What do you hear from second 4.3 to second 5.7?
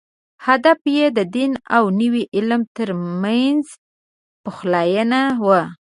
پخلاینه وه.